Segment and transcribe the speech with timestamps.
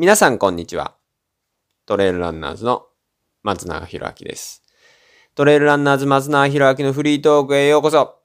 [0.00, 0.94] 皆さんこんにちは。
[1.84, 2.86] トレイルランナーズの
[3.42, 4.62] 松永博明です。
[5.34, 8.16] トレイルランナーズ松永博明のフリートークへようこそ。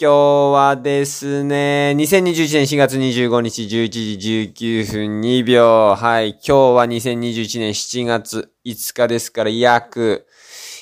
[0.00, 0.14] 今日
[0.54, 5.94] はですね、2021年4月25日11時19分2秒。
[5.94, 6.30] はい。
[6.30, 10.26] 今日は2021年7月5日ですから約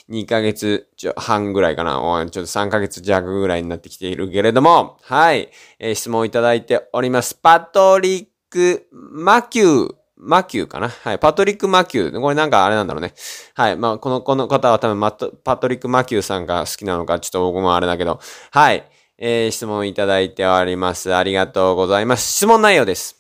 [0.08, 0.86] 2ヶ月
[1.16, 1.94] 半ぐらいかな。
[2.30, 4.96] ちょっと3ヶ月弱ぐらいになってきているけれども。
[5.02, 5.50] はい。
[5.80, 7.34] えー質問いただいております。
[7.34, 9.99] パトリック・マキュー。
[10.22, 10.88] マキューかな？
[10.88, 11.18] はい。
[11.18, 12.20] パトリック・マキュー。
[12.20, 13.14] これなんかあれなんだろうね。
[13.54, 13.76] はい。
[13.76, 18.20] まあ、この、この方は多分マトパトリック・マキューさんが好きなのか、ちょっと僕もあれだけど。
[18.50, 18.84] はい。
[19.18, 21.14] えー質問いただいております。
[21.14, 22.32] ありがとうございます。
[22.32, 23.16] 質問内容です。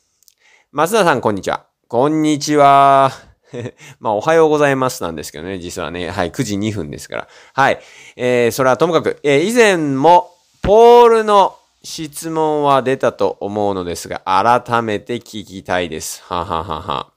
[0.72, 1.66] 松田さん、こんにちは。
[1.88, 3.12] こんにちは。
[3.98, 6.10] まあ、おはようございますなんですけどね、実はね。
[6.10, 7.28] はい、9時2分ですから。
[7.54, 7.80] はい。
[8.16, 10.30] えー、それはともかく、えー以前も、
[10.62, 16.22] ポールの質問は出たと思うのですが、改めて聞きたいです。
[16.24, 17.10] はははは。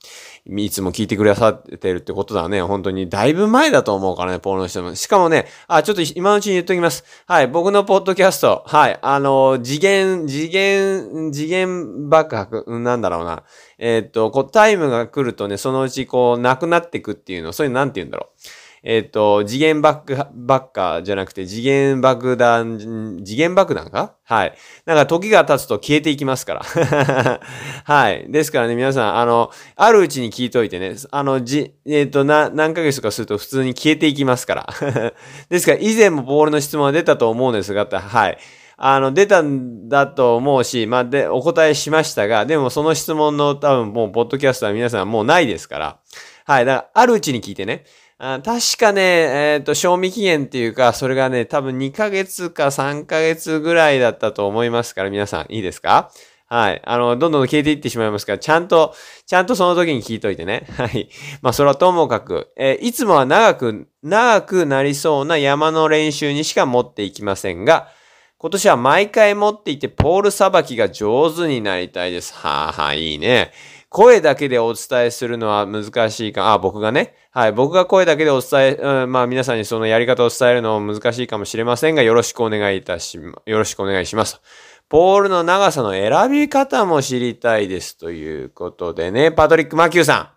[0.45, 2.61] いつも聞いてくださってるってことだね。
[2.61, 3.09] 本当に。
[3.09, 4.95] だいぶ前だと思うからね、ポールの質問。
[4.95, 7.03] しかもね、あ、ちょっと今のうちに言っときます。
[7.27, 8.63] はい、僕のポッドキャスト。
[8.65, 13.43] はい、あの、次元、次元、次元爆発、なんだろうな。
[13.77, 18.62] えーっと、こう、タイムが来るとね、そのうちこう、なくなってくっていうの、そういうのなんて言うんだろう。
[18.85, 24.15] えーと、次元爆破、爆破じゃなくて、次元爆弾、次元爆弾か？
[24.25, 24.53] はい。
[24.85, 26.61] なんか時が経つと消えていきますから。
[27.85, 28.25] はい。
[28.29, 34.67] ですからね、皆さん、あの、あるうちに聞いといてね、あの、じ、えーと、な、何ヶ月かすると普通に消えていきますから。
[35.47, 38.37] ですから、以前もボールの質問は出たと思うんですが、はい。
[38.75, 45.99] あの、出たんだと思うし、まあ、で、お答えしましたが、でもその質問の多分もう、ポッドキャストは皆さんもうないですから。
[46.45, 46.65] はい。
[46.65, 47.85] だから、あるうちに聞いてね。
[48.17, 56.11] 確かね、えっ、と、賞味期限っていうか、それがね、多分2ヶ月か3ヶ月ぐらいだったと思いますから、皆さん、いいですか？
[56.47, 56.81] はい。
[56.85, 58.93] あの、どんどん消えていってしまいますから、ちゃんと、
[59.25, 60.67] ちゃんとその時に聞いといてね。
[60.77, 61.09] はい。
[61.41, 67.87] まあ、それはともかく、えーいつもは長く、長くなりそうな山の練習にしか持っていきませんが、
[68.37, 72.33] 今年は毎回持っていて、ポールさばきが上手になりたいです。
[72.35, 73.51] はあはあ、いいね。
[73.93, 77.13] 声だけでお伝えするのは難しいか、あ、僕がね。
[77.29, 77.51] はい。
[77.51, 84.41] 僕が声だけでお伝え、うん、まあ皆さんにそのやり方を伝えるのも難しいかもしれませんが、よろしくお願いいたし、よろしくお願いします。
[84.89, 87.95] ポールの長さの選び方も知りたいです。
[87.95, 90.29] ということでね、パトリック・マキューさん。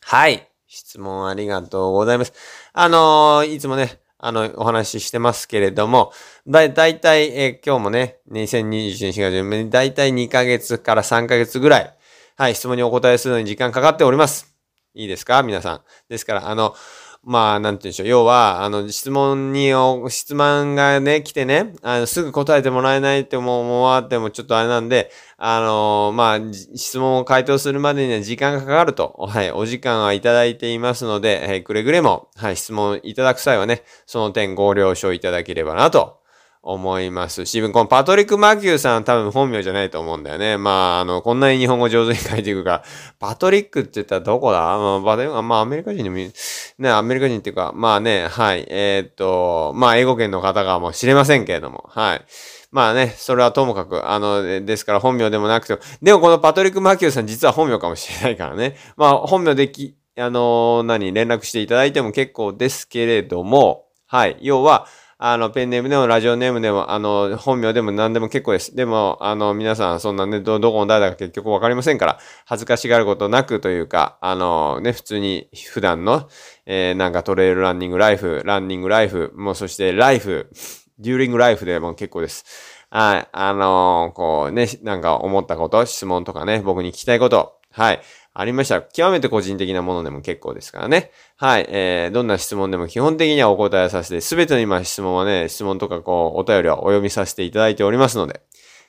[0.00, 0.48] はい。
[0.66, 2.32] 質問ありがとうございます。
[2.72, 6.12] あのーいつもね、あの、お話ししてますけれども、
[6.48, 11.94] だ、だいたい、えー今日もね、2021年4月、だいたい2ヶ月から3ヶ月ぐらい、
[12.36, 14.56] はい、質問にお答えするのに時間かかっております。
[14.92, 15.44] いいですか？
[15.44, 15.80] 皆さん。
[16.08, 16.74] ですから、あの、
[17.22, 18.08] まあ、なんて言うんでしょう。
[18.08, 19.70] 要は、あの、質問に、
[20.08, 26.38] 質問がね、来てね、あのすぐ答えてもらえないっても思わってもちょっとあれなんで、あのまあ、
[26.74, 36.18] 質問を回答するまでには時間がかかると、はい、お時間はいただいていますので、はい、くれぐれも、はい、質問いただく際はね、その点ご了承いただければなと
[36.66, 40.56] 思いますし、このパトリック・マキューさん多分本名じゃないと思うんだよね。
[40.56, 42.82] まあ、あの、こんなに日本語上手に書いていくか、
[43.18, 44.60] パトリックって言ったらどこだ？
[44.60, 46.32] まあ、バデまあ、アメリカ人でもいい、
[46.78, 52.24] ね、アメリカ人っていうか、まあね、はい、えーっと、まあ、英語圏の方かもしれませんけれども、はい。
[52.70, 58.76] まあね、それはともかく、あの、でですから本名でもなくても、でもこのパトリック・マキューさん実は本名かもしれないからね。
[58.96, 64.36] まあ、本名でき、あの何、連絡していただいても結構ですけれども、はい。
[64.40, 64.86] 要は、
[65.26, 68.76] あの、ペンネームでもラジオネームでも、あの、本名でも何でも結構です。
[68.76, 76.28] でも、あの、皆さん、そんなね、ど、どこの誰だか結局わかりませんから、恥ずかしがることなくというか、あの、ね、普通に普段の、
[76.66, 80.50] えーなんかトレイルランニングライフ、ランニングライフ、もうそしてライフ、
[80.98, 82.44] デューリングライフでも結構です。
[82.90, 83.28] はい。
[83.32, 88.02] あのこうね、なんか思ったこと、質問とかね、僕に聞きたいこと、はい。
[88.36, 91.12] ありましたら、極めて個人的なものでも結構ですからね。
[91.36, 91.66] はい。
[91.68, 98.40] えー、どんな質問でも基本的にはお答えさせて、すべての今質問はね、質問とかこう、お便りはお読みさせていただいておりますので。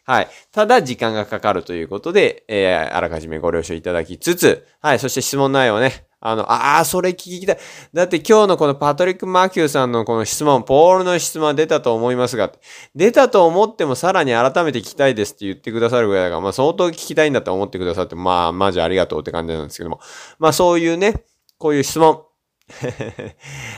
[0.03, 0.27] はい。
[0.51, 4.99] ただ、時間がかかるということで、えー、あらかじめご了承いただきつつ、はい。
[4.99, 7.57] そして質問内容ね、あの、ああ、それ聞きたい。
[7.93, 12.51] だって今日のこのパトリック・マキューさんのこの質問、ポールの質問は出たと思いますが、
[12.95, 19.99] 出たと思ってもさらに改めて聞きたいですって言ってくださるぐらいだから、まあ相当聞きたいんだと思ってくださって、まあマジありがとうって感じなんですけども。
[20.39, 21.23] まあそういうね、
[21.59, 22.24] こういう質問。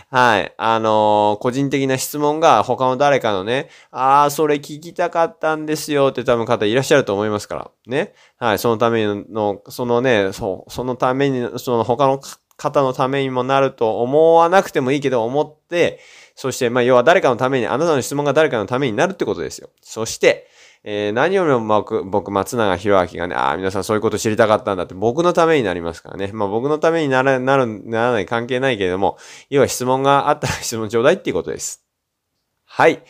[0.09, 0.53] はい。
[0.57, 7.71] あのー個人的な質問が他の誰かのね、ああ、それ聞きたかったんですよって多分方いらっしゃると思いますから。
[7.85, 8.13] ね。
[8.37, 8.59] はい。
[8.59, 12.19] そのための、そのね、そ、そのために、その他の
[12.55, 15.99] 方のためにもなると思わなくてもいいけど思って、
[16.37, 19.71] そして、まあ、要は誰かのために、あなたの質問が誰かのためになるってことですよ。
[19.81, 20.47] そして、
[20.83, 26.29] えー、何よりも僕、僕松永博明がね、ああ、皆さんそういうこと知りたかったんだって僕のためになりますからね。
[26.31, 29.17] まあ僕のためになら、なる、ならない関係ないけれども、
[29.49, 31.83] 要は質問があったら質問ちょうだいっていうことです。
[32.65, 33.01] はい。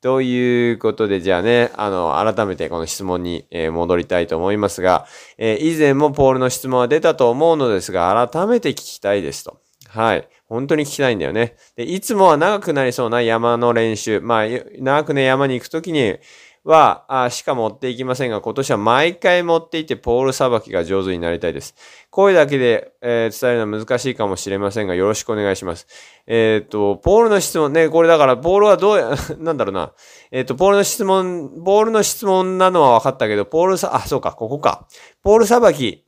[0.00, 5.06] ということで、じゃあね、あの、改めてこの質問に、え、戻りたいと思いますが、
[5.38, 9.60] えー、以前もポールの質問は出たと思うのですが、改めて聞きたいですと。
[9.88, 10.28] はい。
[10.48, 11.56] 本当に聞きたいんだよね。
[11.76, 14.20] で、いつもは長くなりそうな山の練習。
[14.20, 14.44] まあ、
[14.78, 16.18] 長くね、山に行くときに、
[16.66, 21.76] は、あしか持っていきませんが、今年は毎回持っていてポールさばきが上手になりたいです。
[22.10, 25.86] 声だけで、えー、伝えるのは難しいかもしれませんが、よろしくお願いします。
[26.26, 29.92] えっ、と、ポールの質問ね、これだから、ポールはどうや、 なんだろうな。
[30.32, 34.88] えっ、と、ポールの質問、ポールの質問なのは分かったけど、ポールさ、あ、そうか、ここか。
[35.22, 36.04] ポールさばき、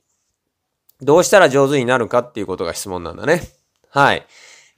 [0.99, 3.58] どうしたら上手になるかっていうことが質問なんだね。
[3.91, 4.23] はい。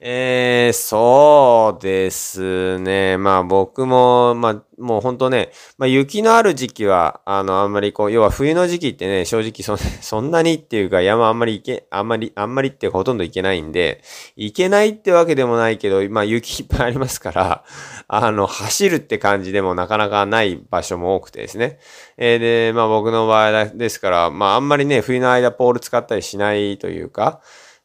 [0.00, 3.18] えー、そうですね。
[3.18, 14.02] まあ僕も、まあもう本当ね、まあ雪のある時期は、あの、あんまりこう、要は冬の時期ってね、正直そ そんなにっていうか山あんまり行け、あんまり、あんまりってほとんど行けないんで、
[14.34, 17.64] 行けないってわけでもないけど、まあ雪いっぱいありますから、
[18.08, 21.78] あの、走るって感じでもなかなかない場所も多くてですね。
[22.16, 27.40] えー、で、まあ僕の場合ですから、まああんまりね、冬の間ポール使ったりしないというか、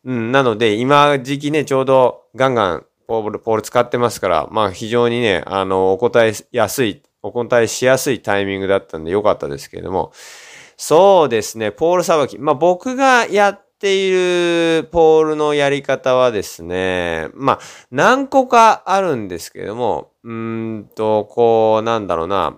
[0.07, 10.13] うん、なので、今時期ね、ちょうどガンガンポール、ポール使ってますから、まあ非常にね、あの、お答えやすい、お答えしやすいタイミングだったんでよかったですけれども、
[10.77, 12.39] そうですね、ポールさばき。
[12.39, 17.59] まあ僕がやっているポールのやり方はですね、まあ
[17.91, 22.57] 何個かあるんですけれども、うんと、こう、なんだろうな、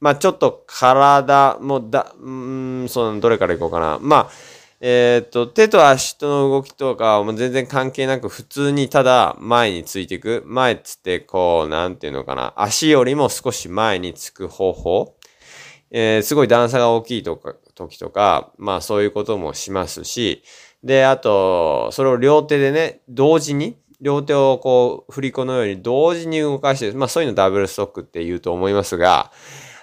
[0.00, 3.98] まあちょっと体もだ、うん、その、どれからいこうかな。
[4.00, 10.42] まあ、えっ、と、手と足との動きとかも全然関係なく普通にただ前についていく。
[10.46, 12.52] 前つってこう、なんていうのかな。
[12.56, 15.16] 足よりも少し前につく方法。
[15.90, 20.42] えー、すごい段差が大きいとか、時とか、まあそういうこともしますし、
[20.82, 29.32] で、あと、それを両手でね、同時に、両手をこう、振り子のように同時に動かして、まあそういうのダブルストックって言うと思いますが、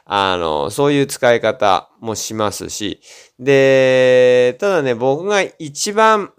[0.06, 3.02] あの、そういう使い方もしますし、
[3.40, 6.34] で、ただね、僕が一番、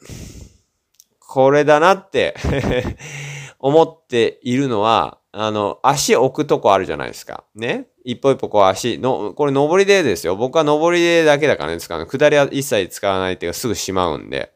[1.18, 2.34] これだなって
[3.58, 7.44] 思っているのは、あの、足置くとこあるじゃないですか。
[7.54, 7.88] ね。
[8.04, 10.36] 一歩一歩こう足、の、これ上りでですよ。
[10.36, 12.06] 僕は上りでだけだからね、使うの。
[12.06, 14.52] 下りは一切使わないっていうかすぐしまうんで。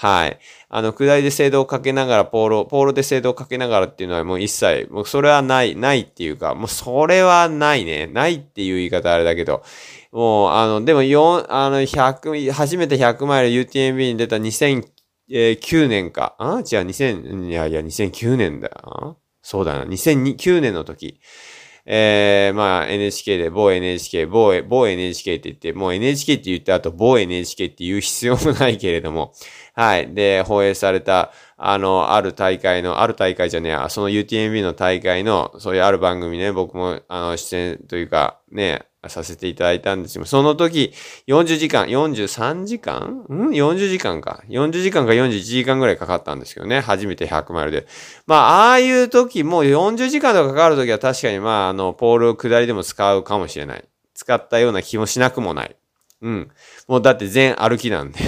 [0.00, 0.38] はい。
[0.70, 8.06] あの、下りで精度をかけながら、ポール、ポールで精度をかけながらっていうのはもう一切、もうそれはない、ないっていうか、もうそれはないね。
[8.06, 9.62] ないっていう言い方あれだけど、
[10.10, 16.34] もう、あの、でも4、あの、100、初めて100マイル UTMB に出た2009年か。
[16.38, 19.18] あ違う、2000、いやいや、2009年だよ。
[19.42, 21.20] そうだな、2009年の時。
[21.92, 29.32] えー、まあ NHK で某 NHK、某、某 NHK って言って、もう NHK って言った後某 NHK って言う必要もないけれども、
[29.74, 30.14] はい。
[30.14, 40.92] で、放映された、あの、ある大会の、ある大会じゃねえ、その UTMB の大会の、そういうある番組ね、僕も、あの、出演というか、ね、させていただいたんですけど、その時、
[41.26, 43.24] 40時間、43時間？
[43.30, 44.42] ん ?40 時間か。
[44.48, 46.80] 40時間か41時間ぐらいかかったんですけどね。
[46.80, 47.86] 初めて100マイルで。
[48.26, 53.84] まあ、ああいう時、もう40時間とかかかる時は確かに、まあ、あの、ポールを下りでも使うかもしれない。
[54.14, 55.76] 使ったような気もしなくもない。
[56.20, 56.50] うん。
[56.86, 58.18] もうだって全歩きなんで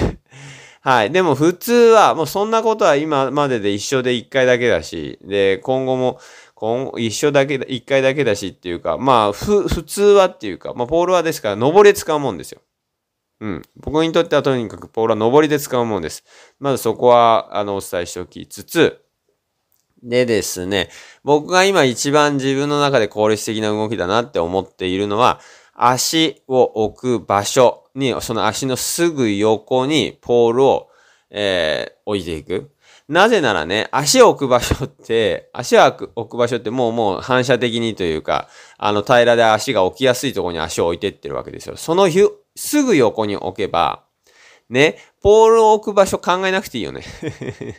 [0.80, 1.10] はい。
[1.12, 6.18] でも普通は、もうそんなことは今までで一生で一回だけだし、で、今後も、
[6.62, 12.60] 今一生だけだ、一回だけだしっていうか、まあ、ふ、普通はっていうか、まあ、ポールはですから、登り使うもんですよ。
[13.40, 13.62] うん。
[13.80, 16.22] 僕にとってはとにかくポールは登りで使うもんです。
[16.60, 19.00] まずそこは、あの、お伝えしておきつつ、
[20.04, 20.88] でですね、
[21.24, 25.40] 僕が今一番自分の中で効率的な動きだなって思っているのは、
[25.74, 30.90] 足を置く場所に、その足のすぐ横にポールを、
[31.28, 32.70] えー、置いていく。
[33.12, 41.76] なぜならね、足を置く場所って、 足を置く場所ってもうもう反射的にというか、あの平らで足が置きやすいところに足を置いてってるわけですよ。
[41.76, 42.08] その
[42.56, 44.04] すぐ横に置けば、
[44.70, 47.02] ね、ポールを置く場所考えなくていいよね。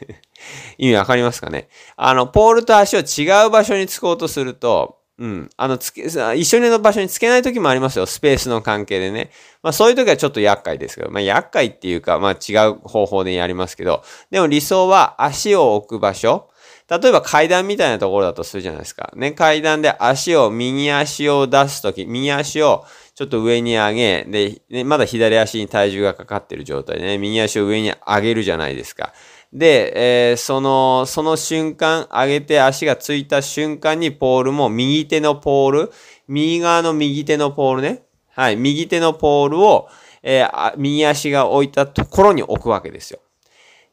[0.77, 1.67] 意味わかりますかね？
[1.95, 5.49] あの、ポールと足を違う場所につこうとすると、うん。
[5.57, 8.07] あの、つけ、一緒にの場所につけない時もありますよ。
[8.07, 9.29] スペースの関係でね。
[9.61, 16.49] まあそういう時はちょっと厄介ですけど、まあ厄介っていうか、まあ違う方法でやりますけど、でも理想は足を置く場所。
[16.89, 19.11] 例えば階段みたいなところだとするじゃないですか。
[19.15, 29.13] ね、階段で足を、右足を出すとき、右足をちょっと上に上げ、で、ね、まだ左足に体重がかかってる状態でね、右足を上に上げるじゃないですか。
[29.53, 35.91] で、えー、その、その瞬間、上げて足がついた瞬間にポールも右手のポール、
[36.27, 38.01] 右側の右手のポールね。
[38.31, 39.89] はい、右手のポールを、
[40.23, 43.19] えー、右足が置いたところに置くわけですよ。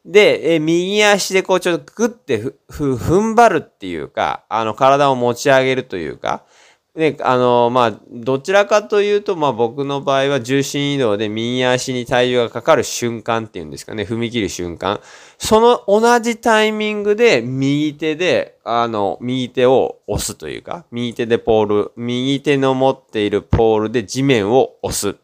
[0.03, 6.43] で、えー、右足でこうちょっとグッてふ、ふ、踏ん張るっていうか、あの、体を持ち上げるというか、
[6.93, 14.99] ね、あの、まあ、どちらかというと、まあ僕の場合は重心移動で右足に体重がかかる瞬間っていうんですかね、踏み切る瞬間。
[15.37, 25.15] その同じタイミングで右手で、あの、右手を押すというか、右手でポール、右手の持っているポールで地面を押す。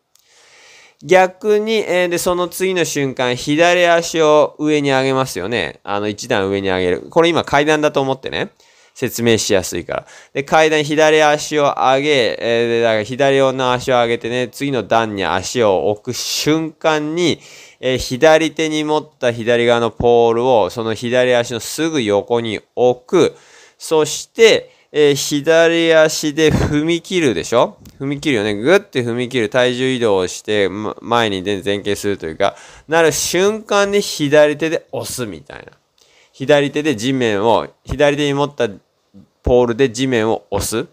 [1.04, 5.82] 逆に、えー、で、その次の瞬間、左足を上に上げますよね。
[5.84, 7.08] あの、一段上に上げる。
[7.10, 8.52] これ今階段だと思ってね。
[8.98, 10.08] 説明しやすいから。
[10.34, 17.39] で、階段左足を上げ、えー、だから左の足を上げてね、次の段に足を置く瞬間に、
[17.80, 23.36] えー、左手に持った左側のポールを、その左足のすぐ横に置く。
[23.77, 27.77] そして、えー、左足で踏み切るでしょ？
[28.00, 28.56] 踏み切るよね。
[28.56, 29.50] ぐって踏み切る。
[29.50, 30.70] 体重移動をして、
[31.01, 32.56] 前に前傾するというか、
[32.88, 35.66] なる瞬間に左手で押すみたいな。
[36.34, 38.70] 左手で地面を、左手に持った
[39.48, 40.88] ポールで地面を押す。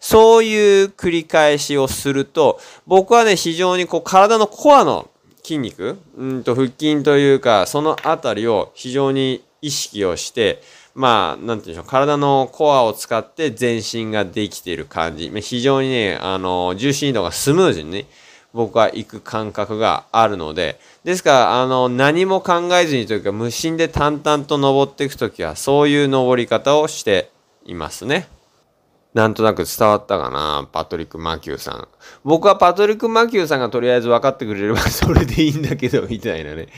[0.00, 5.10] そういう繰り返しをすると、僕はね、非常にこう体のコアの
[5.42, 10.62] 筋肉、うんと腹筋というか、そのあたりを非常に意識をして、
[10.94, 15.30] まあ、なんていうんでしょう、体のコアを使って全身ができている感じ。
[15.42, 18.06] 非常にね、あの、重心移動がスムーズにね、
[18.54, 27.30] 僕は行く感覚があるので、ですから、あの、何も考えずにというか、無心で淡々と登っていくときは、そういう登り方をして
[27.70, 28.28] いますね。
[29.14, 31.88] なんとなく伝わったかなパトリック・マキューさん。
[32.22, 36.68] 僕はパトリック・マキューさんがとりあえず分かってくれれば それでいいんだけど、みたいなね。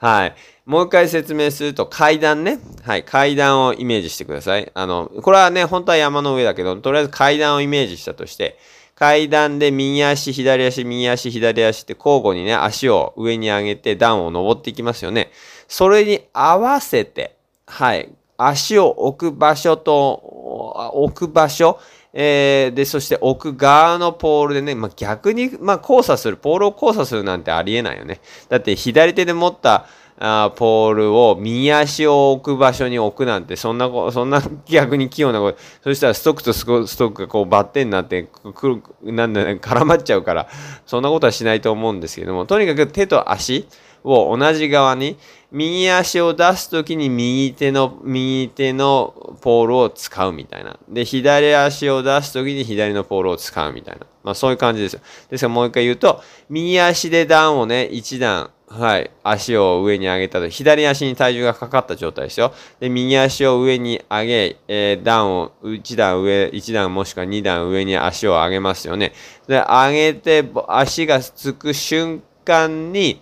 [0.00, 0.34] はい。
[0.66, 2.58] もう一回説明すると階段ね。
[2.82, 3.04] はい。
[3.04, 4.70] 階段をイメージしてください。
[4.74, 8.58] あの、これはね、本当は山の上だけど、とりあえず階段をイメージしたとして、
[8.96, 15.30] 階段で右足、左足、右足、左足って交互にね、足を上に上げて段を登っていきますよね。
[15.68, 18.10] それに合わせて、はい。
[18.38, 21.78] 足を置く場所と、置く場所、
[22.12, 28.20] えー、で、そして置く側のポールでね、まあ、逆に、まあ、交差する、ポールを交差するなんてありえないよね。
[28.48, 29.86] だって左手で持った
[30.20, 38.82] あポールを右足を置く場所に置くなんて、そんな、そんな逆に器用なこと、そしたらストックとストックがこうバッテンになって、くる、
[39.12, 40.48] なんだ、絡まっちゃうから、
[40.86, 43.68] そんなことはしないと思うんですけども、とにかく手と足、
[44.04, 45.16] を同じ側に、
[45.50, 50.78] 右足を出すときに右手の、右手のポールを使うみたいな。
[50.88, 54.06] で、左足を出すときに左のポールを使うみたいな。
[54.22, 55.00] まあそういう感じですよ。
[55.30, 62.52] ですからもう一回言うと、右足で段をね、一段、はい、足を上に上げたと、左足に体重がかかった状態ですよ。
[62.80, 69.14] で、右足を上に上げ、えー、段を一段上、一段もしくは二段上に足を上げますよね。
[69.46, 73.20] で、上げて、足がつく瞬間に、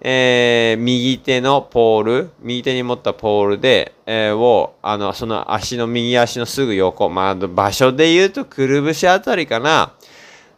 [0.00, 9.92] えー、右手のポール、右手に持ったポールで、えー、を、あの、その足の右足のすぐ横、まあ、場所で言うとくるぶしあたりかな、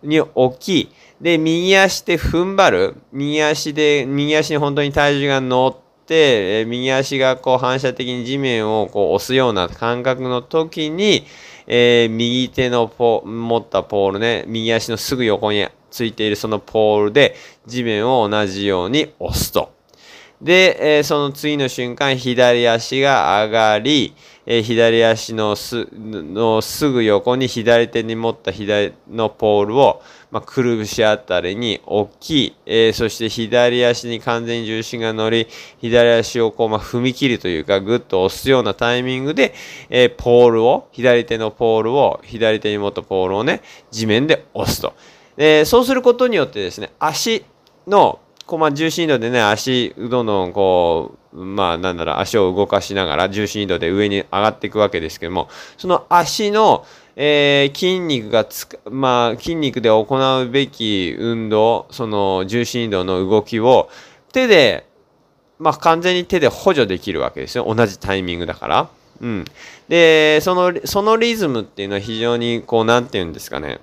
[0.02, 11.26] に置き、で、右足で踏ん張る、右足で、右足に本当に体重が乗って、え、右足がこう反射的に地面をこう押すような感覚の時に、
[11.66, 17.36] えー、右手のポ持ったポールね、右足のすぐ横についているそのポールで
[17.66, 19.72] 地面を同じように押すと。
[20.40, 24.14] で、えー、その次の瞬間、左足が上がり、
[24.50, 35.48] えー、左足のすのすぐ横に左手に持った左のポールを、まあ、くるぶしあたりに置き、えー、そして左足に完全に重心が乗り、
[35.82, 39.52] 左足をこう、まあ、踏み切るというか、ぐっと押すようなタイミングで、
[39.90, 44.94] えー、ポールを、左手のポールを、左手に持ったポールをね、地面で押すと。
[45.36, 47.44] で、そうすることによってですね、足
[47.86, 60.06] の、こうま、重心移動でね、足、どんどんこう、まあ、なんだろう、足を動かしながら重心移動で上に上がっていくわけですけども、その足の、えー、筋肉がつか、まあ、筋肉で行
[60.42, 63.90] うべき運動、その重心移動の動きを
[64.32, 64.86] 手で、
[65.58, 67.66] まあ、完全に手で補助できるわけですよ。
[67.68, 68.88] 同じタイミングだから。
[69.20, 69.44] うん。
[69.90, 73.78] で、その、そのリズムっていうのは非常に、こう、なんて言うんですかね。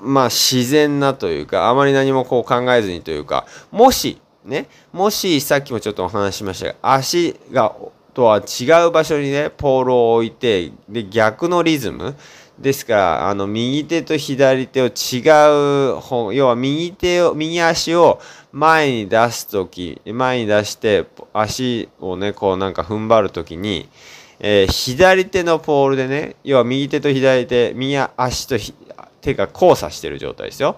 [0.00, 7.74] まあ自然なというか、あまり何もこう考えずにというか、もし、ね、もしさっきもちょっとお話ししましたが、足が
[8.14, 12.14] とは違う場所にね、ポールを置いて、で、逆のリズム、
[12.58, 18.20] ですから、あの、右手と左手を違う方、要は右手を、右足を
[18.52, 23.88] 前に出すとき、前に出して、足をね、こうなんか踏ん張るときに、
[24.38, 28.56] えー左手のポールでね、要は右手と左手、右足と
[29.22, 30.76] 手が交差してる状態ですよ。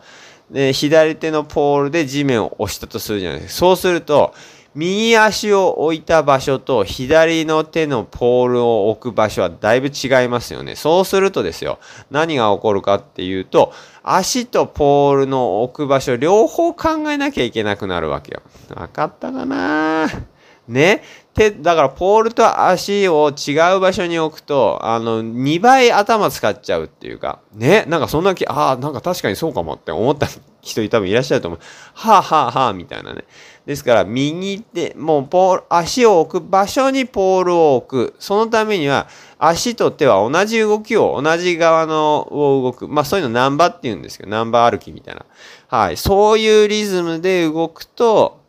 [0.50, 3.58] で、左手のポールで地面を押したとするじゃないですか。
[3.58, 4.32] そうすると、
[4.74, 10.74] 右足を置いた場所と左の手のポールを置く場所はだいぶ違いますよね。
[10.74, 11.78] そうするとですよ、
[12.10, 13.72] 何が起こるかっていうと、
[14.02, 18.42] 足とポールの置く場所両方考えなきゃいけなくなるわけよ。
[18.74, 20.08] わかったかな？
[20.08, 20.22] ぁ
[20.68, 21.02] ね。
[21.34, 27.84] 手、だからポールと足を違う場所に置くと、あの、2倍頭使っちゃうっていうか、ね。
[27.88, 30.28] なんかそんな気、ああ、なんか確かにそうかもって思った
[30.62, 31.60] 人多分いらっしゃると思う。
[31.94, 33.24] はあはあはあみたいなね。
[33.66, 38.14] ですから、右手、もうポール、足を置く場所にポールを置く。
[38.18, 42.86] そのためには、足と手は同じ動きを、同じ側のを動く。
[42.86, 45.24] まあそういうのナンバーって言うんですけど、ナンバー歩きみたいな。
[45.68, 45.96] はい。
[45.96, 48.40] そういうリズムで動くと、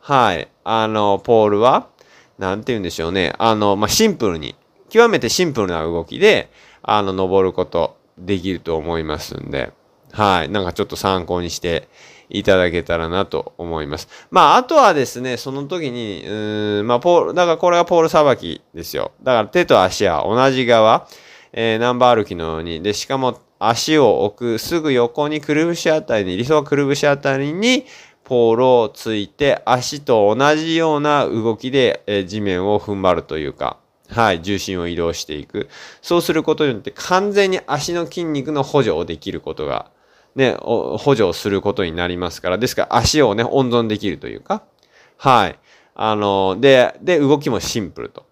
[0.00, 0.48] はい。
[0.64, 1.88] あの、ポールは、
[2.38, 3.32] なんて言うんでしょうね。
[3.38, 4.56] あの、まあ、シンプルに、
[4.88, 6.50] 極めてシンプルな動きで、
[6.82, 9.72] あの、登ることできると思いますんで、
[10.12, 10.48] はい。
[10.48, 11.88] なんかちょっと参考にして
[12.28, 14.08] いただけたらなと思います。
[14.30, 19.12] まあ、あとはですね、その時に、うーん、まあ、ポール、だからこれがポールさばきですよ。
[19.22, 21.08] だから手と足は同じ側、
[21.52, 27.86] えー、ナンバー歩きのように、で、しかも足を置くすぐ横にくるぶしあたりに、理想はくるぶしあたりに、
[28.24, 33.78] ポールをついて、足と同じような動きで、え地面を踏ん張るというか、
[34.08, 35.68] はい、重心を移動していく。
[36.02, 39.90] そうすることによって完全に足の筋肉の補助をできることが、
[40.34, 44.64] ね、補助をすることになりますから、ですから足をね、温存できるというか、
[45.16, 45.58] はい。
[45.94, 48.26] あの、で、で、動きもシンプルと。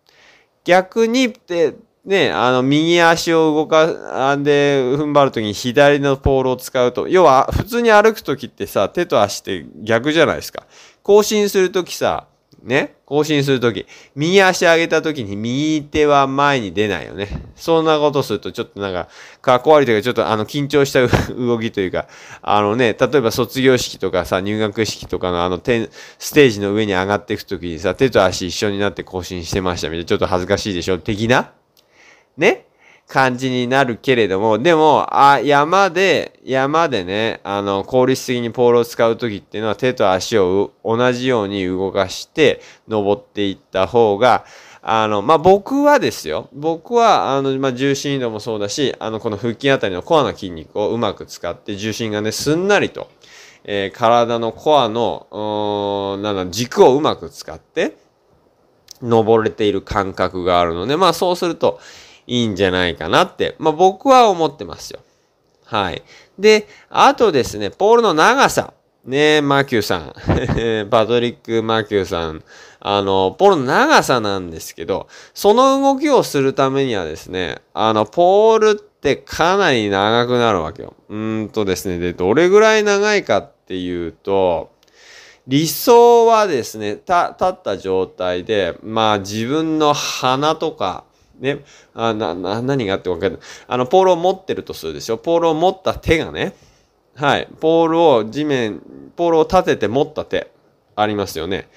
[0.65, 10.67] 逆に、で、ね、あの、右足を動か、あで、踏ん張るときに左のポールを使うと、要は、普通に歩くときってさ、手と足って逆じゃないですか。
[11.05, 12.27] 更新するときさ、
[12.65, 17.29] ね、更新するとき、右足上げたときに右手は前に出ないよね。
[17.55, 19.09] そんなことするとちょっとなんか、
[19.41, 22.09] かっこ悪いというか、ちょっとあの、緊張した 動きというか、
[22.41, 31.53] あのね、例えば卒業式とかさ、入学式とかのあの、ステージの上に上がっていくときにさ、手と足一緒になって更新してましたみたいな、ちょっと恥ずかしいでしょ的な
[32.37, 32.67] ね
[33.13, 44.47] 感じになるけれども、でも、あ、山で、山でね、あの、効率的にポールを使うときっていうのは手と足を同じように動かして登っていった方が、
[44.81, 46.49] あの、まあ、僕はですよ。
[46.55, 53.11] 僕は、あの、まあ、重心移動もそうだし、あの、この腹筋あたりのコアの筋肉をうまく使って重心がね、すんなりと、
[53.65, 57.97] えー体のコアの、うんなんだ、軸をうまく使って、
[59.03, 61.81] 登れている感覚があるので、まあそうすると
[62.27, 65.01] いいんじゃないかなって、まあ僕は思ってますよ。
[65.65, 66.03] はい。
[66.39, 68.75] で、あとですね、ポールの長さ。
[69.05, 70.15] ねマキューさん。
[70.91, 72.45] パトリック・マキューさん。
[72.79, 80.95] あの、ポールの長さなんですけど、その動きをするためにはですね、あの、ポールってかなり長くなるわけよ。
[81.09, 84.71] うんとですね、で、どれぐらい長いかっていうと、
[85.49, 91.05] 理想はですね、た、立った状態で、まあ自分の鼻とか、
[91.43, 93.41] ね、あな、な、何があってわかんない。
[93.67, 95.19] あの、ポールを持ってるとするでしょ？
[95.19, 96.55] ポールを持った手がね、
[97.17, 98.81] はい、ポールを地面、
[99.17, 100.51] ポールを立てて持った手、
[100.97, 101.69] ありますよね。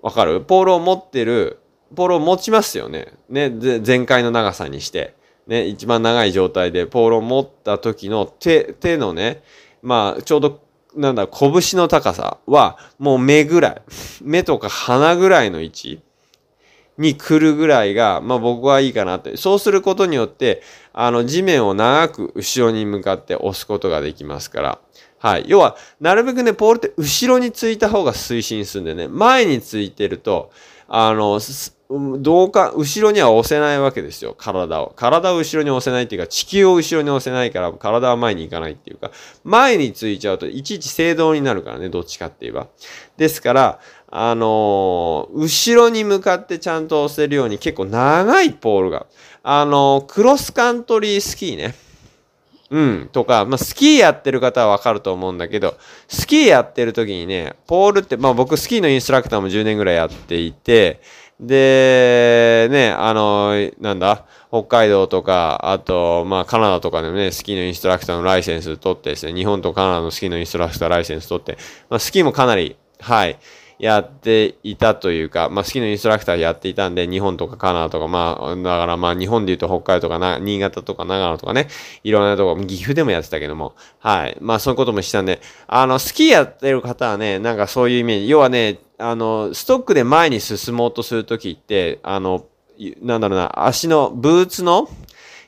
[0.00, 0.40] わかる？
[0.40, 1.58] ポールを持ってる、
[1.94, 3.12] ポールを持ちますよね。
[3.28, 3.50] ね、
[3.82, 5.14] 全開の長さにして。
[5.48, 9.42] ね、一番長い状態でポールを持った時の手、手のね、
[9.82, 10.60] まあ、ちょうど
[10.94, 13.82] なんだ、拳の高さは、もう目ぐらい、
[14.22, 16.02] 目とか鼻ぐらいの位置
[16.98, 19.36] に来るぐらいが、まあ僕はいいかなって。
[19.36, 24.78] そうすることによって、あの、地面を長く後ろに向かって押すことができますから。
[25.20, 25.44] はい。
[25.46, 30.50] 要は、なるべくね、ポールって後ろについた方が推進するんでね、前についてると、
[30.88, 31.40] あの、
[31.90, 34.92] どうか、後ろには押せないわけですよ、体を。
[34.94, 39.10] 体を後ろに押せないっていうか、地球を後ろに押せないから、体は前に行かないっていうか、
[39.42, 42.66] 前についちゃうと、いちいち制動になるからね、どっちかって言えば。
[43.16, 49.06] ですから、あのー後ろに向かってちゃんと押せるように結構長いポールが。
[49.42, 51.74] あのークロスカントリースキーね。
[52.70, 61.00] うん、とか、まあ、スキーやってる方はわかると思うんだけど、スキーやってる時にね、ポールって、まあ僕スキーのインストラクターも10年ぐらいやっていて、
[61.40, 71.58] で、ね、あの、なんだ、北海道とか、あと、まあカナダとかでもね、スキーのインストラクターのライセンス取ってですね、日本とカナダのスキーのインストラクターライセンス取って、
[71.90, 73.38] まあスキーもかなり、はい、
[73.78, 81.68] やっていたというか、まあ、スキーのインストラクターやっていたんで、日本とかカナダとか、まあ、だからまあ、日本で言うと北海道とかな、新潟とか長野とかね、
[82.02, 84.36] いろんなとこ、岐阜でもやってたけども、はい。
[84.40, 92.46] まあ、そういうこともしたんで、あの、スキーやってる方はね、なんかそういうイメージ、要はね、あの、ストックで前に進もうとするときって、あの、
[93.00, 94.88] なんだろうな、足の、ブーツの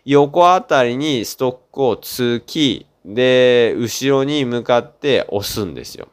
[0.05, 6.09] 横あたりにストックを突き、で、後ろに向かって押すんですよ。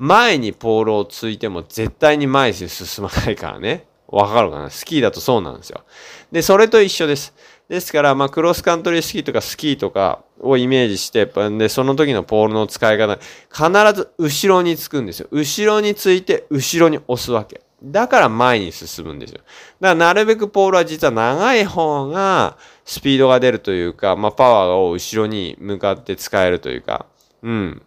[0.00, 3.86] 前にポールをついても絶対に前に進まないからね。
[4.08, 4.70] わかるかな？
[4.70, 5.84] スキーだとそうなんですよ。
[6.32, 7.34] で、それと一緒です。
[7.68, 13.18] ですから、まあ、クロスカントリースキーとかスキーとかをイメージして、で、その時のポールの使い方、
[13.52, 15.28] 必ず後ろにつくんですよ。
[15.30, 17.60] 後ろについて、後ろに押すわけ。
[17.82, 19.38] だから前に進むんですよ。
[19.38, 19.48] だか
[19.80, 27.06] らなるべくポールは実は長い方がスピードが出るというか、まあ、パワーを後ろに向かって使えるというか、
[27.42, 27.82] うん。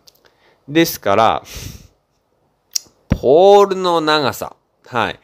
[0.69, 1.43] ですから、
[3.23, 5.19] ポールの長さ、はい。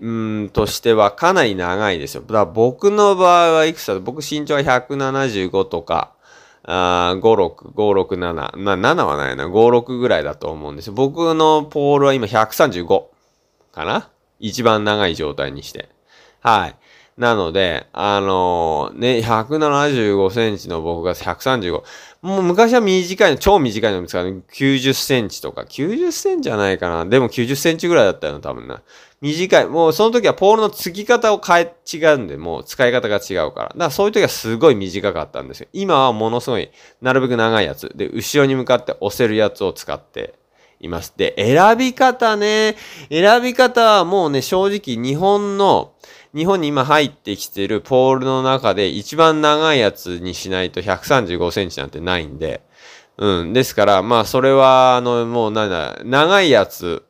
[0.00, 2.22] うんとしてはかなり長いですよ。
[2.22, 3.92] だ僕の場合はいくつだ？
[3.92, 6.14] と、僕身長は175とか、
[6.62, 10.94] あ56、567、な、7はないな、56ぐらいだと思うんですよ。
[10.94, 13.04] 僕のポールは今135
[13.70, 14.08] かな？
[14.40, 15.90] 一番長い状態にして。
[16.40, 16.76] はい。
[17.16, 21.82] なので、あのー、ね、175センチの僕が135。
[22.22, 27.04] もう昔は短いの、超短いの見つかる90センチとか、90センチじゃないかな。
[27.04, 28.82] でも90センチぐらいだったよ、多分な。
[29.20, 29.66] 短い。
[29.66, 33.68] もうその時はポールの付き方を変え、違うんで、もう使い方が違うから。
[33.68, 35.68] だからそういう時はすごい短かったんですよ。
[35.72, 36.70] 今はものすごい、
[37.00, 37.90] なるべく長いやつ。
[37.94, 40.34] で、後ろに向かって押せるやつを使って
[40.80, 41.14] います。
[41.16, 42.76] で、選び方ね。
[43.08, 45.92] 選び方はもうね、正直日本の、
[46.34, 52.62] 日本に今入ってきてるポールの中で一番長いやつにしないと135センチなんてないんで、
[53.18, 53.52] うん。
[53.52, 57.04] ですから、まあ、それは、あの、もうなんだ、長いやつ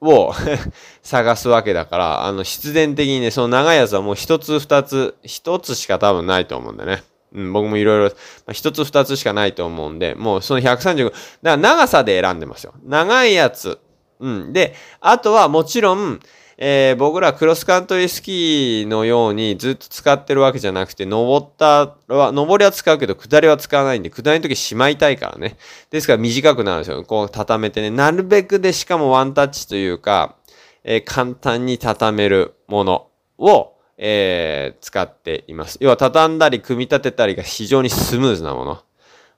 [0.00, 0.32] を
[1.02, 7.04] 探すわけだから、あの、必然的にね、その長いやつはもう一つ二つ、一つしか多分ないと思うんだね。
[7.32, 8.16] うん、僕もいろいろ、
[8.52, 12.74] 一つ二つしかないと思うんで、もうその135、だから長さで選んでますよ。
[12.84, 13.78] 長いやつ。
[14.20, 14.52] うん。
[14.52, 16.20] で、あとはもちろん、
[16.56, 25.56] えー、僕らクロスカントリースキーのようにずっと使ってるわけじゃなくて、登ったは、登りは使うけど、下りは使わないんで、下りの時しまいたいからね。
[25.90, 27.02] ですから短くなるんですよ。
[27.04, 27.90] こう畳めてね。
[27.90, 30.36] なるべくでしかもワンタッチというか、
[30.84, 35.78] えー、簡単に畳めるものを、えー、使っています。
[35.80, 38.82] 要は畳んだり組み立てたりが非常にスムーズなもの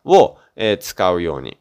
[0.04, 1.58] を、えー、使うように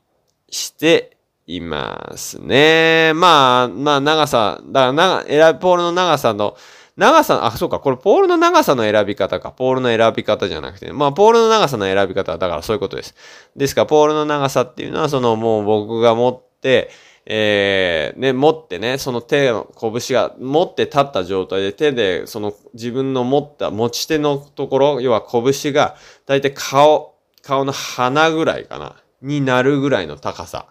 [0.49, 1.14] して
[1.47, 3.13] いますね。
[3.15, 6.57] まあ、まあ、長さ、だから長、選ポールの長さの、
[6.97, 9.51] 長さ、あ、そうか、これポールの長さの選び方か。
[9.51, 13.15] ポールの選び方じゃなくて、まあ、ポールの長さの選び方は、だからそういうことです。
[13.55, 16.89] ですから、ポールの長さっていうのは、その、もう僕が持って、
[17.27, 25.95] えー、ね、持ってね、その手の拳が持って立った状態で手で、その自分の持った持ち手のところ、要は拳が、
[26.27, 30.67] だいたい顔、顔の鼻ぐらいかな、になるぐらいの高さ。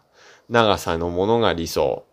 [0.48, 2.04] 長さのものが理想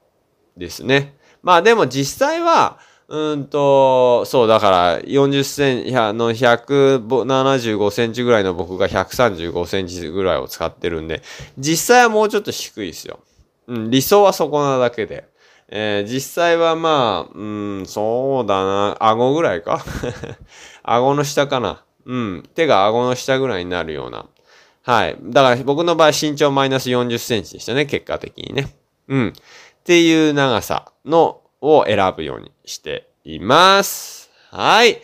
[0.57, 1.15] ですね。
[1.43, 11.21] まあでも実際は、うんと、そう、だから40センチ、の175センチぐらいの僕が135センチぐらいを使ってるんで、
[11.57, 13.19] 実際はもうちょっと低いですよ。
[13.67, 15.29] うん、理想はそこなだけで。
[15.73, 17.43] えー、実際はまあ、う
[17.81, 19.83] ん、そうだな、顎ぐらいか？
[20.83, 21.83] 顎の下かな？
[22.05, 24.25] うん、手が顎の下ぐらいになるような。
[24.83, 25.17] はい。
[25.21, 28.73] だから僕の場合身長マイナス40センチでしたね、結果的にね。
[29.07, 29.33] うん。
[29.37, 34.31] っていう長さのを選ぶようにしています。
[34.49, 35.01] はい。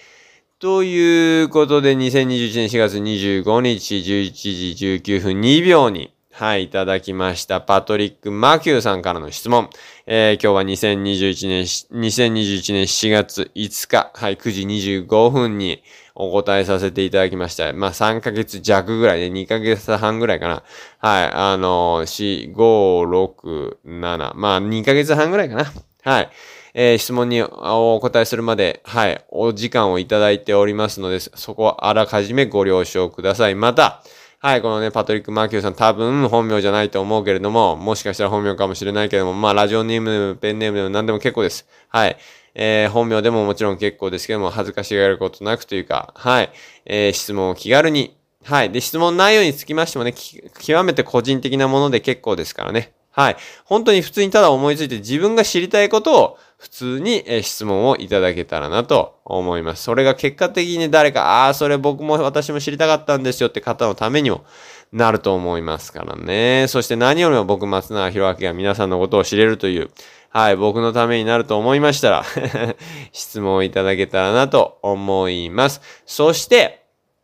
[0.59, 7.61] ということで、2021年4月25日11時19分2秒に、はい、いただきました。
[7.61, 9.69] パトリック・マキューさんからの質問。
[10.07, 14.61] えー、今日は2021年、2021年4月5日、はい、9時
[15.03, 15.83] 25分に、
[16.19, 17.71] お答えさせていただきました。
[17.73, 20.63] まあ、3ヶ月弱ぐらいで、2ヶ月半ぐらいかな。
[20.97, 21.31] はい。
[21.31, 24.33] あの、4、5、6、7。
[24.33, 25.71] まあ、2ヶ月半ぐらいかな。
[26.03, 26.29] はい。
[26.73, 33.55] えー、質問にお答えするまで、はい、お時間をいただいておりますので、そこはあらかじめご了承ください。
[33.55, 34.03] また、
[34.39, 41.67] はい、このね、パトリック・マーキューさん多分本名じゃないと思うけれども、もしかしたら本名かもしれないけれども、まあ、ラジオネーム、ペンネームでも何でも結構です。
[41.89, 42.17] はい。
[42.59, 46.49] えー、本名でももちろん結構ですけども、恥ずかしがることなくというか、はい、
[46.85, 48.71] えー、質問を気軽に、はい。
[48.71, 52.93] で、質問内容につきましてもね、極めて個人的なもので結構ですからね。
[53.11, 53.37] はい。
[53.65, 59.83] 本当に普通にただ思いついて自分が知りたいことを普通に、質問をいただけたらなと思います。
[59.83, 64.45] それが結果的に誰か、ああ、それ僕も私も知りたかったんですよって方のためにも
[64.91, 66.65] なると思いますからね。
[66.69, 69.89] そして何よりも僕、松永博明が皆さんのことを知れるという、
[70.37, 72.25] はい、僕のためになると思いましたら
[73.11, 75.81] 質問をいただけたらなと思います。
[76.05, 76.83] そして、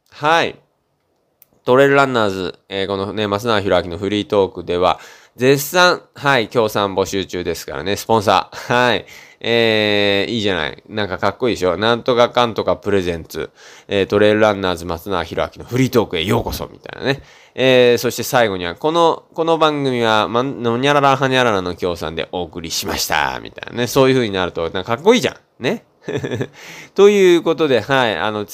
[0.10, 0.60] はい、
[1.64, 5.00] トレイルランナーズ、えー、このね、松永博明のフリートークでは、
[5.36, 8.74] 絶賛、はい、協賛募集中ですからね、スポンサー。
[8.74, 9.06] はい。
[9.46, 10.84] えー、いいじゃない。
[10.88, 11.78] なんかかっこいいでしょ。
[11.78, 13.52] なんとかかんとかプレゼンツ。
[13.90, 17.22] えー、トレイルランナーズ松永博明のフリートークへようこそ、みたいなね。
[17.54, 23.88] えー、そして最後には、この、この番組は、ま、のにゃららはにゃららの協賛でお送りしました、みたいなね。
[23.88, 25.36] そういう風になると、なんかかっこいいじゃん。
[25.60, 25.84] ね。
[26.96, 28.46] ということで、はい、あの、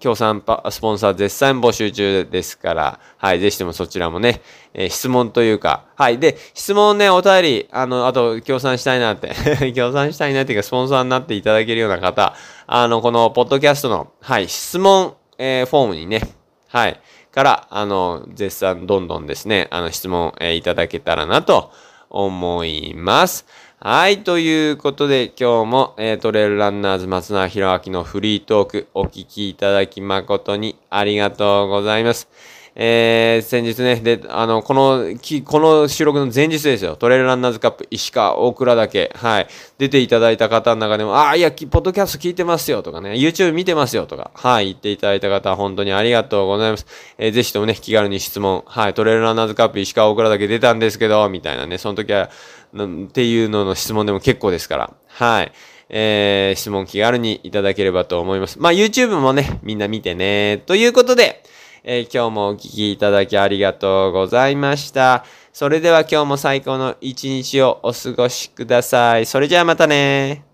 [0.00, 4.40] 協賛パ、スポンサー絶賛募集中ですから、はい、ぜひともそちらもね、
[4.74, 9.32] えー、質問というか、はい、で、質問ね、お便り、あの、あと、協賛したいなって
[9.74, 12.34] 協賛したいなっていうか、スポンサーになっていただけるような方、
[12.66, 16.22] あの、この、ポッドキャストの、はい、質問、えー、フォームにね、
[16.68, 17.00] はい、
[17.32, 21.72] から、あの、絶賛どんどんですね、あの、質問、えー、いただけたらなと
[22.10, 23.46] 思います。
[23.80, 24.24] はい。
[24.24, 32.28] ということで、今日も、えー、トレイルランナーズ松永博明のフリートークお聞きいただき誠にありがとうございます。
[32.80, 36.94] えー、先日ね、で、あの、この、き、この収録の前日ですよ。
[36.94, 39.48] トレイルランナーズカップ石川大倉だけ、はい。
[39.78, 46.86] 出ていただいた方の中でも、ああ、いや、ポッドキャスト聞いてますよとかね、YouTube 見てますよとか、はい、言っていただいた方、本当にありがとうございます。
[47.18, 52.30] えー、ぜひともね、気軽に質問、はい、トレイルランナーズカップ石川大倉だけ出たんですけど、みたいなね、その時は、
[52.76, 55.50] っていうのの質問でも結構ですから、はい。
[55.90, 58.60] えー、質問気軽にいただければと思います。
[58.60, 60.62] まあ、YouTube もね、みんな見てね。
[60.66, 61.42] ということで、
[61.84, 65.24] えー、今日もお聴きいただきありがとうございました。
[65.52, 69.26] それでは今日も最高の一日をお過ごしください。
[69.26, 70.47] それじゃあまたね